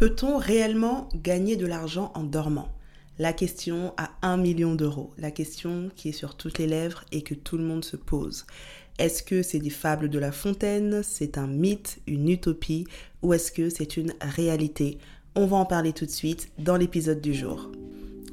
[0.00, 2.70] Peut-on réellement gagner de l'argent en dormant?
[3.18, 7.20] La question à 1 million d'euros, la question qui est sur toutes les lèvres et
[7.20, 8.46] que tout le monde se pose.
[8.98, 12.86] Est-ce que c'est des fables de La Fontaine, c'est un mythe, une utopie,
[13.20, 14.96] ou est-ce que c'est une réalité?
[15.34, 17.70] On va en parler tout de suite dans l'épisode du jour.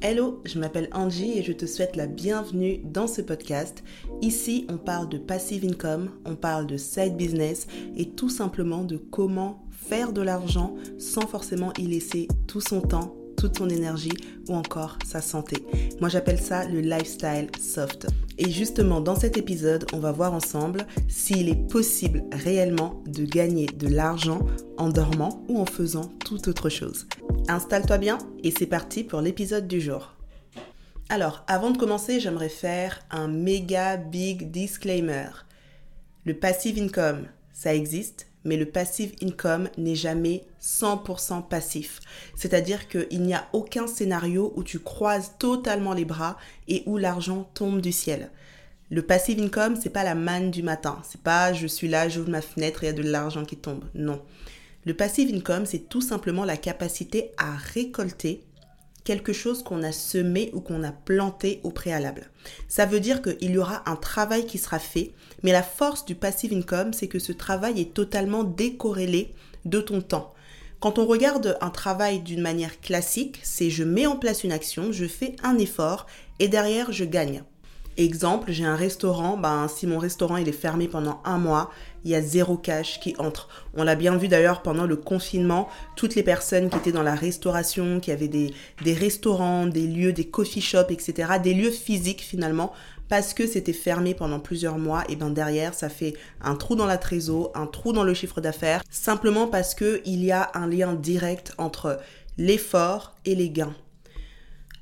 [0.00, 3.82] Hello, je m'appelle Angie et je te souhaite la bienvenue dans ce podcast.
[4.22, 7.66] Ici, on parle de passive income, on parle de side business
[7.96, 13.16] et tout simplement de comment faire de l'argent sans forcément y laisser tout son temps,
[13.36, 14.16] toute son énergie
[14.48, 15.56] ou encore sa santé.
[16.00, 18.06] Moi j'appelle ça le lifestyle soft.
[18.38, 23.66] Et justement dans cet épisode, on va voir ensemble s'il est possible réellement de gagner
[23.66, 27.08] de l'argent en dormant ou en faisant toute autre chose.
[27.50, 30.12] Installe-toi bien et c'est parti pour l'épisode du jour.
[31.08, 35.28] Alors, avant de commencer, j'aimerais faire un méga big disclaimer.
[36.26, 42.00] Le passive income, ça existe, mais le passive income n'est jamais 100% passif.
[42.36, 46.36] C'est-à-dire qu'il n'y a aucun scénario où tu croises totalement les bras
[46.68, 48.30] et où l'argent tombe du ciel.
[48.90, 51.00] Le passive income, c'est pas la manne du matin.
[51.02, 53.56] C'est pas je suis là, j'ouvre ma fenêtre et il y a de l'argent qui
[53.56, 53.84] tombe.
[53.94, 54.20] Non.
[54.88, 58.42] Le passive income, c'est tout simplement la capacité à récolter
[59.04, 62.30] quelque chose qu'on a semé ou qu'on a planté au préalable.
[62.68, 66.14] Ça veut dire qu'il y aura un travail qui sera fait, mais la force du
[66.14, 69.34] passive income, c'est que ce travail est totalement décorrélé
[69.66, 70.32] de ton temps.
[70.80, 74.90] Quand on regarde un travail d'une manière classique, c'est je mets en place une action,
[74.90, 76.06] je fais un effort
[76.38, 77.42] et derrière je gagne.
[77.98, 81.72] Exemple, j'ai un restaurant, ben, si mon restaurant il est fermé pendant un mois,
[82.04, 83.48] il y a zéro cash qui entre.
[83.74, 87.16] On l'a bien vu d'ailleurs pendant le confinement, toutes les personnes qui étaient dans la
[87.16, 88.54] restauration, qui avaient des,
[88.84, 92.72] des restaurants, des lieux, des coffee shops, etc., des lieux physiques finalement,
[93.08, 96.86] parce que c'était fermé pendant plusieurs mois, et ben derrière ça fait un trou dans
[96.86, 100.68] la trésor, un trou dans le chiffre d'affaires, simplement parce que il y a un
[100.68, 101.98] lien direct entre
[102.36, 103.74] l'effort et les gains.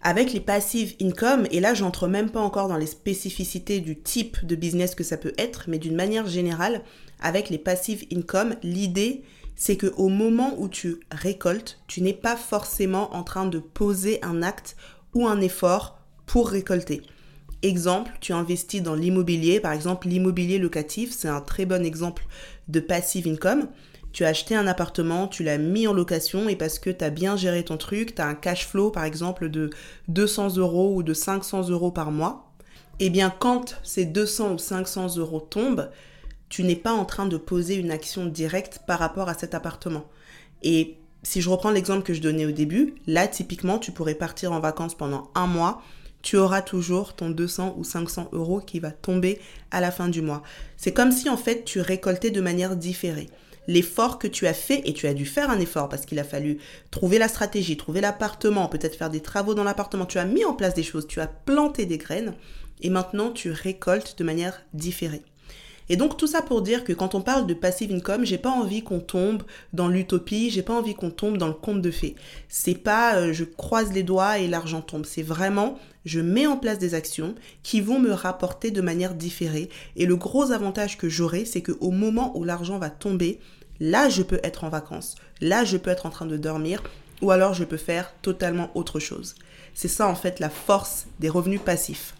[0.09, 4.47] Avec les passive income, et là j'entre même pas encore dans les spécificités du type
[4.47, 6.83] de business que ça peut être, mais d'une manière générale,
[7.19, 9.25] avec les passive income, l'idée
[9.57, 14.25] c'est que au moment où tu récoltes, tu n'es pas forcément en train de poser
[14.25, 14.77] un acte
[15.13, 17.03] ou un effort pour récolter.
[17.63, 22.25] Exemple, tu investis dans l'immobilier, par exemple l'immobilier locatif, c'est un très bon exemple
[22.69, 23.67] de passive income
[24.17, 27.11] tu as acheté un appartement, tu l'as mis en location et parce que tu as
[27.11, 29.69] bien géré ton truc, tu as un cash flow par exemple de
[30.09, 32.51] 200 euros ou de 500 euros par mois,
[32.99, 35.91] eh bien quand ces 200 ou 500 euros tombent,
[36.49, 40.07] tu n'es pas en train de poser une action directe par rapport à cet appartement.
[40.63, 44.51] Et si je reprends l'exemple que je donnais au début, là typiquement tu pourrais partir
[44.51, 45.83] en vacances pendant un mois,
[46.23, 49.39] tu auras toujours ton 200 ou 500 euros qui va tomber
[49.71, 50.43] à la fin du mois.
[50.79, 53.29] C'est comme si en fait tu récoltais de manière différée
[53.67, 56.25] l'effort que tu as fait, et tu as dû faire un effort parce qu'il a
[56.25, 56.59] fallu
[56.91, 60.55] trouver la stratégie, trouver l'appartement, peut-être faire des travaux dans l'appartement, tu as mis en
[60.55, 62.35] place des choses, tu as planté des graines,
[62.81, 65.23] et maintenant tu récoltes de manière différée.
[65.89, 68.51] Et donc tout ça pour dire que quand on parle de passive income, j'ai pas
[68.51, 69.43] envie qu'on tombe
[69.73, 72.17] dans l'utopie, j'ai pas envie qu'on tombe dans le conte de fées.
[72.49, 76.57] C'est pas euh, je croise les doigts et l'argent tombe, c'est vraiment je mets en
[76.57, 81.09] place des actions qui vont me rapporter de manière différée et le gros avantage que
[81.09, 83.41] j'aurai, c'est que au moment où l'argent va tomber,
[83.81, 86.83] là je peux être en vacances, là je peux être en train de dormir
[87.23, 89.35] ou alors je peux faire totalement autre chose.
[89.75, 92.16] C'est ça en fait la force des revenus passifs.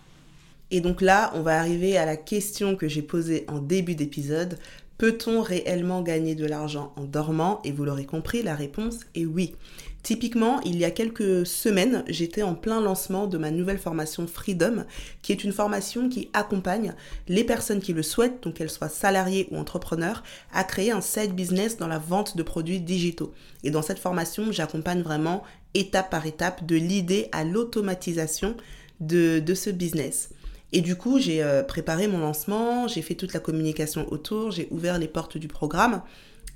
[0.71, 4.59] Et donc là, on va arriver à la question que j'ai posée en début d'épisode.
[4.99, 7.61] Peut-on réellement gagner de l'argent en dormant?
[7.65, 9.55] Et vous l'aurez compris, la réponse est oui.
[10.03, 14.85] Typiquement, il y a quelques semaines, j'étais en plein lancement de ma nouvelle formation Freedom,
[15.21, 16.95] qui est une formation qui accompagne
[17.27, 20.23] les personnes qui le souhaitent, donc qu'elles soient salariées ou entrepreneurs,
[20.53, 23.35] à créer un side business dans la vente de produits digitaux.
[23.65, 25.43] Et dans cette formation, j'accompagne vraiment
[25.75, 28.57] étape par étape de l'idée à l'automatisation
[29.01, 30.31] de, de ce business.
[30.73, 34.69] Et du coup, j'ai euh, préparé mon lancement, j'ai fait toute la communication autour, j'ai
[34.71, 36.03] ouvert les portes du programme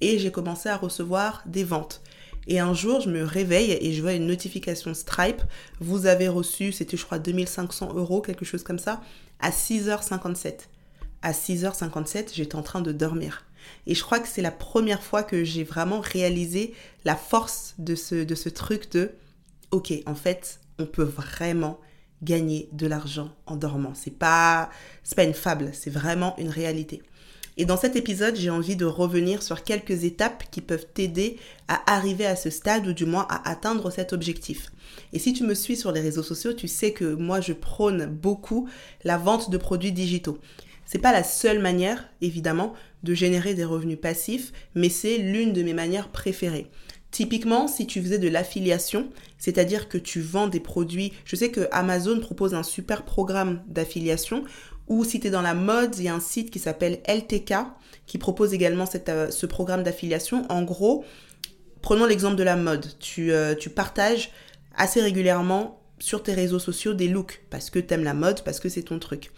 [0.00, 2.02] et j'ai commencé à recevoir des ventes.
[2.46, 5.42] Et un jour, je me réveille et je vois une notification Stripe.
[5.78, 9.00] Vous avez reçu, c'était je crois 2500 euros, quelque chose comme ça,
[9.40, 10.54] à 6h57.
[11.22, 13.44] À 6h57, j'étais en train de dormir.
[13.86, 16.74] Et je crois que c'est la première fois que j'ai vraiment réalisé
[17.04, 19.12] la force de ce, de ce truc de,
[19.70, 21.78] ok, en fait, on peut vraiment
[22.22, 23.92] gagner de l'argent en dormant.
[23.94, 24.70] C'est pas,
[25.02, 27.02] c'est pas une fable, c'est vraiment une réalité.
[27.56, 31.36] Et dans cet épisode, j'ai envie de revenir sur quelques étapes qui peuvent t'aider
[31.68, 34.72] à arriver à ce stade ou du moins à atteindre cet objectif.
[35.12, 38.06] Et si tu me suis sur les réseaux sociaux, tu sais que moi je prône
[38.06, 38.68] beaucoup
[39.04, 40.38] la vente de produits digitaux.
[40.86, 45.62] C'est pas la seule manière, évidemment, de générer des revenus passifs, mais c'est l'une de
[45.62, 46.66] mes manières préférées.
[47.10, 49.08] Typiquement, si tu faisais de l'affiliation,
[49.38, 54.44] c'est-à-dire que tu vends des produits, je sais que Amazon propose un super programme d'affiliation
[54.86, 57.54] ou si tu es dans la mode, il y a un site qui s'appelle LTK
[58.06, 60.44] qui propose également euh, ce programme d'affiliation.
[60.50, 61.04] En gros,
[61.80, 62.98] prenons l'exemple de la mode.
[62.98, 64.32] Tu, euh, tu partages
[64.76, 68.58] assez régulièrement sur tes réseaux sociaux des looks parce que tu aimes la mode, parce
[68.58, 69.30] que c'est ton truc.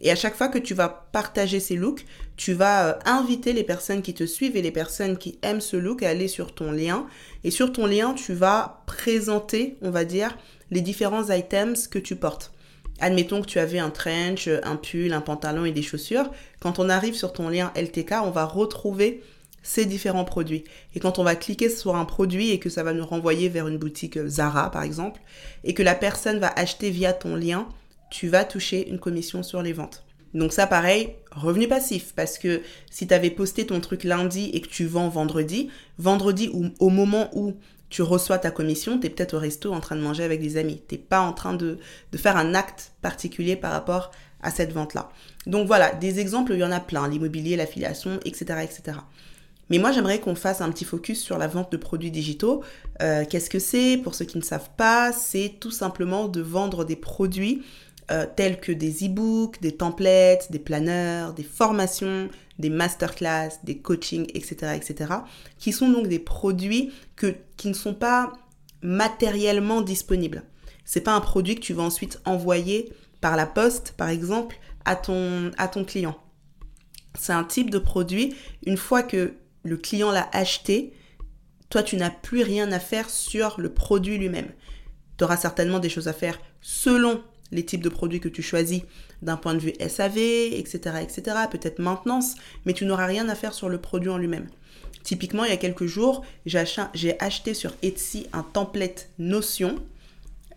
[0.00, 2.04] Et à chaque fois que tu vas partager ces looks,
[2.36, 5.76] tu vas euh, inviter les personnes qui te suivent et les personnes qui aiment ce
[5.76, 7.06] look à aller sur ton lien.
[7.44, 10.36] Et sur ton lien, tu vas présenter, on va dire,
[10.70, 12.52] les différents items que tu portes.
[13.00, 16.30] Admettons que tu avais un trench, un pull, un pantalon et des chaussures.
[16.60, 19.22] Quand on arrive sur ton lien LTK, on va retrouver
[19.62, 20.64] ces différents produits.
[20.94, 23.68] Et quand on va cliquer sur un produit et que ça va nous renvoyer vers
[23.68, 25.20] une boutique Zara, par exemple,
[25.62, 27.68] et que la personne va acheter via ton lien,
[28.10, 30.04] tu vas toucher une commission sur les ventes.
[30.34, 34.60] Donc ça, pareil, revenu passif, parce que si tu avais posté ton truc lundi et
[34.60, 37.54] que tu vends vendredi, vendredi ou au moment où
[37.88, 40.58] tu reçois ta commission, tu es peut-être au resto en train de manger avec des
[40.58, 40.82] amis.
[40.86, 41.78] Tu pas en train de,
[42.12, 44.10] de, faire un acte particulier par rapport
[44.42, 45.10] à cette vente-là.
[45.46, 48.98] Donc voilà, des exemples, il y en a plein, l'immobilier, l'affiliation, etc., etc.
[49.70, 52.62] Mais moi, j'aimerais qu'on fasse un petit focus sur la vente de produits digitaux.
[53.02, 53.98] Euh, qu'est-ce que c'est?
[53.98, 57.62] Pour ceux qui ne savent pas, c'est tout simplement de vendre des produits
[58.10, 62.28] euh, tels que des e-books, des templates, des planeurs, des formations,
[62.58, 65.12] des masterclass, des coachings, etc., etc.,
[65.58, 68.32] qui sont donc des produits que, qui ne sont pas
[68.82, 70.42] matériellement disponibles.
[70.84, 74.96] C'est pas un produit que tu vas ensuite envoyer par la poste, par exemple, à
[74.96, 76.16] ton, à ton client.
[77.18, 78.34] C'est un type de produit,
[78.64, 79.34] une fois que
[79.64, 80.94] le client l'a acheté,
[81.68, 84.50] toi, tu n'as plus rien à faire sur le produit lui-même.
[85.18, 87.22] Tu auras certainement des choses à faire selon
[87.52, 88.82] les types de produits que tu choisis
[89.22, 92.34] d'un point de vue SAV, etc., etc., peut-être maintenance,
[92.64, 94.48] mais tu n'auras rien à faire sur le produit en lui-même.
[95.02, 99.76] Typiquement, il y a quelques jours, j'ai acheté sur Etsy un template Notion.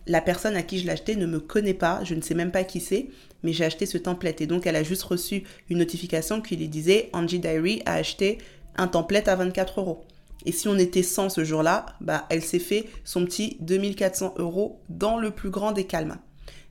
[0.06, 2.50] La personne à qui je l'ai acheté ne me connaît pas, je ne sais même
[2.50, 3.08] pas qui c'est,
[3.42, 4.40] mais j'ai acheté ce template.
[4.40, 8.38] Et donc, elle a juste reçu une notification qui lui disait Angie Diary a acheté
[8.76, 10.04] un template à 24 euros.
[10.44, 14.80] Et si on était sans ce jour-là, bah, elle s'est fait son petit 2400 euros
[14.88, 16.18] dans le plus grand des calmes.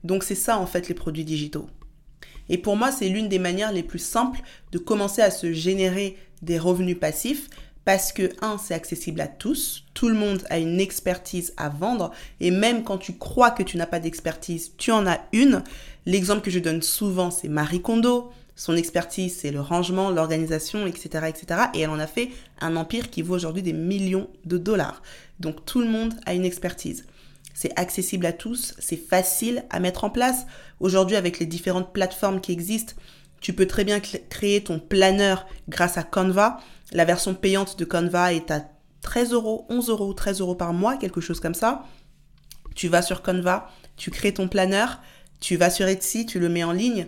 [0.04, 1.68] Donc c'est ça en fait les produits digitaux.
[2.50, 6.18] Et pour moi, c'est l'une des manières les plus simples de commencer à se générer
[6.42, 7.50] des revenus passifs
[7.86, 12.12] parce que, un, c'est accessible à tous, tout le monde a une expertise à vendre,
[12.40, 15.64] et même quand tu crois que tu n'as pas d'expertise, tu en as une.
[16.06, 18.32] L'exemple que je donne souvent, c'est Marie Kondo.
[18.56, 21.62] Son expertise, c'est le rangement, l'organisation, etc., etc.
[21.74, 25.02] Et elle en a fait un empire qui vaut aujourd'hui des millions de dollars.
[25.40, 27.06] Donc tout le monde a une expertise.
[27.62, 30.48] C'est accessible à tous, c'est facile à mettre en place.
[30.80, 32.96] Aujourd'hui, avec les différentes plateformes qui existent,
[33.40, 36.58] tu peux très bien créer ton planeur grâce à Canva.
[36.92, 38.66] La version payante de Canva est à
[39.04, 41.86] 13 euros, 11 euros, 13 euros par mois, quelque chose comme ça.
[42.74, 45.00] Tu vas sur Canva, tu crées ton planeur,
[45.40, 47.06] tu vas sur Etsy, tu le mets en ligne.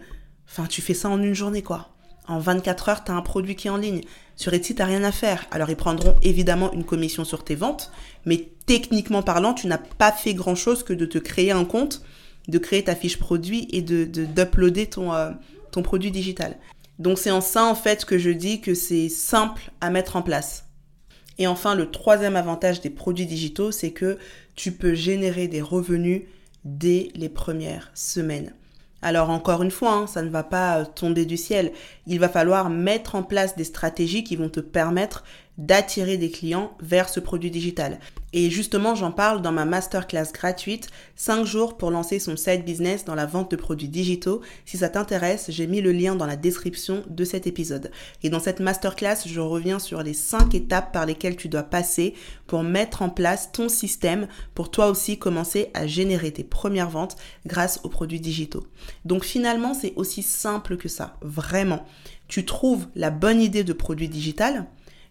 [0.48, 1.90] Enfin, tu fais ça en une journée, quoi.
[2.28, 4.02] En 24 heures, tu as un produit qui est en ligne.
[4.36, 5.46] Sur Etsy, tu rien à faire.
[5.52, 7.92] Alors, ils prendront évidemment une commission sur tes ventes,
[8.26, 12.02] mais techniquement parlant, tu n'as pas fait grand-chose que de te créer un compte,
[12.48, 15.32] de créer ta fiche produit et de d'uploader ton, euh,
[15.72, 16.58] ton produit digital.
[17.00, 20.22] Donc, c'est en ça, en fait, que je dis que c'est simple à mettre en
[20.22, 20.66] place.
[21.38, 24.18] Et enfin, le troisième avantage des produits digitaux, c'est que
[24.56, 26.24] tu peux générer des revenus
[26.64, 28.54] dès les premières semaines.
[29.04, 31.74] Alors encore une fois, hein, ça ne va pas euh, tomber du ciel.
[32.08, 35.26] Il va falloir mettre en place des stratégies qui vont te permettre
[35.58, 38.00] d'attirer des clients vers ce produit digital.
[38.36, 43.06] Et justement, j'en parle dans ma masterclass gratuite 5 jours pour lancer son side business
[43.06, 44.42] dans la vente de produits digitaux.
[44.66, 47.92] Si ça t'intéresse, j'ai mis le lien dans la description de cet épisode.
[48.24, 52.16] Et dans cette masterclass, je reviens sur les 5 étapes par lesquelles tu dois passer
[52.48, 57.18] pour mettre en place ton système pour toi aussi commencer à générer tes premières ventes
[57.46, 58.66] grâce aux produits digitaux.
[59.06, 61.86] Donc finalement, c'est aussi simple que ça, vraiment.
[62.28, 64.66] Tu trouves la bonne idée de produit digital,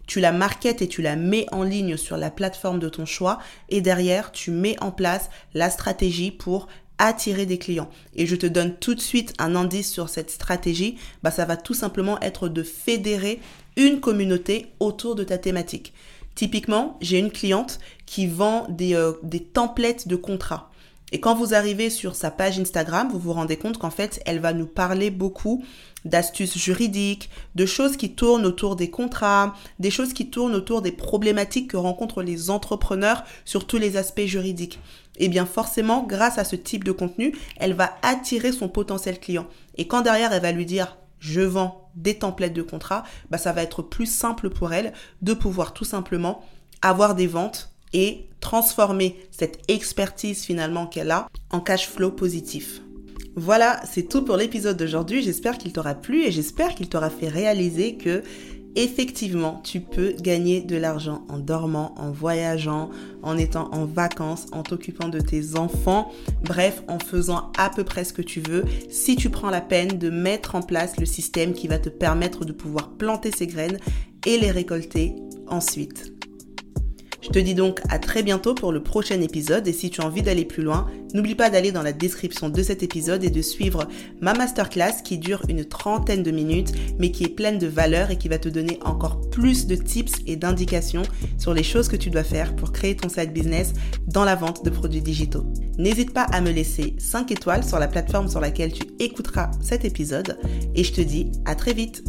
[0.07, 3.39] tu la marketes et tu la mets en ligne sur la plateforme de ton choix
[3.69, 6.67] et derrière tu mets en place la stratégie pour
[6.97, 7.89] attirer des clients.
[8.15, 11.57] Et je te donne tout de suite un indice sur cette stratégie, bah ça va
[11.57, 13.39] tout simplement être de fédérer
[13.75, 15.93] une communauté autour de ta thématique.
[16.35, 20.71] Typiquement, j'ai une cliente qui vend des, euh, des templates de contrats.
[21.13, 24.39] Et quand vous arrivez sur sa page Instagram, vous vous rendez compte qu'en fait, elle
[24.39, 25.63] va nous parler beaucoup
[26.05, 30.91] d'astuces juridiques, de choses qui tournent autour des contrats, des choses qui tournent autour des
[30.91, 34.79] problématiques que rencontrent les entrepreneurs sur tous les aspects juridiques.
[35.17, 39.19] Et eh bien forcément, grâce à ce type de contenu, elle va attirer son potentiel
[39.19, 39.45] client.
[39.77, 43.53] Et quand derrière, elle va lui dire je vends des templates de contrats, bah ça
[43.53, 46.43] va être plus simple pour elle de pouvoir tout simplement
[46.81, 52.81] avoir des ventes et transformer cette expertise finalement qu'elle a en cash flow positif.
[53.35, 55.23] Voilà, c'est tout pour l'épisode d'aujourd'hui.
[55.23, 58.21] J'espère qu'il t'aura plu et j'espère qu'il t'aura fait réaliser que
[58.75, 62.89] effectivement, tu peux gagner de l'argent en dormant, en voyageant,
[63.21, 66.11] en étant en vacances, en t'occupant de tes enfants,
[66.43, 69.99] bref, en faisant à peu près ce que tu veux, si tu prends la peine
[69.99, 73.79] de mettre en place le système qui va te permettre de pouvoir planter ces graines
[74.25, 75.15] et les récolter
[75.47, 76.12] ensuite.
[77.23, 80.05] Je te dis donc à très bientôt pour le prochain épisode et si tu as
[80.05, 83.41] envie d'aller plus loin, n'oublie pas d'aller dans la description de cet épisode et de
[83.41, 83.87] suivre
[84.19, 88.17] ma masterclass qui dure une trentaine de minutes mais qui est pleine de valeur et
[88.17, 91.03] qui va te donner encore plus de tips et d'indications
[91.37, 93.71] sur les choses que tu dois faire pour créer ton side business
[94.05, 95.45] dans la vente de produits digitaux.
[95.77, 99.85] N'hésite pas à me laisser 5 étoiles sur la plateforme sur laquelle tu écouteras cet
[99.85, 100.37] épisode
[100.75, 102.03] et je te dis à très vite